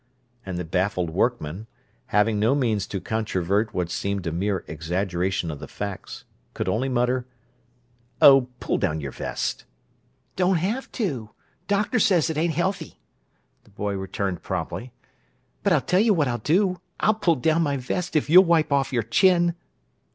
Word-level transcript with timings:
And 0.43 0.57
the 0.57 0.65
baffled 0.65 1.11
workman, 1.11 1.67
having 2.07 2.39
no 2.39 2.55
means 2.55 2.87
to 2.87 2.99
controvert 2.99 3.71
what 3.71 3.91
seemed 3.91 4.25
a 4.25 4.31
mere 4.31 4.65
exaggeration 4.67 5.51
of 5.51 5.59
the 5.59 5.67
facts 5.67 6.25
could 6.55 6.67
only 6.67 6.89
mutter 6.89 7.27
"Oh, 8.19 8.47
pull 8.59 8.79
down 8.79 8.99
your 8.99 9.11
vest!" 9.11 9.63
"Don't 10.35 10.55
haf 10.55 10.91
to! 10.93 11.29
Doctor 11.67 11.99
says 11.99 12.31
it 12.31 12.37
ain't 12.39 12.55
healthy!" 12.55 12.99
the 13.63 13.69
boy 13.69 13.93
returned 13.93 14.41
promptly. 14.41 14.91
"But 15.61 15.71
I'll 15.71 15.81
tell 15.81 15.99
you 16.01 16.15
what 16.15 16.27
I'll 16.27 16.39
do: 16.39 16.81
I'll 16.99 17.13
pull 17.13 17.35
down 17.35 17.61
my 17.61 17.77
vest 17.77 18.15
if 18.15 18.27
you'll 18.27 18.43
wipe 18.45 18.71
off 18.71 18.91
your 18.91 19.03
chin!" 19.03 19.53